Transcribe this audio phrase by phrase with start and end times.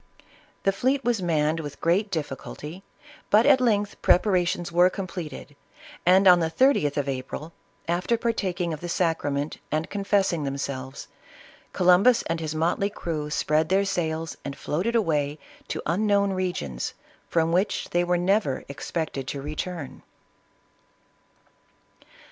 [0.63, 2.81] The fleet was manned with great difficulty,
[3.29, 5.55] but at length preparations were completed,
[6.07, 7.53] and, on the 30th of April,
[7.87, 11.07] after partaking of the sacrament 'and confess ing themselves,
[11.71, 15.37] Columbus and his motley crew, spread their sails and floated away
[15.67, 16.95] to unknown regions,
[17.29, 20.01] from which they were never expected to return.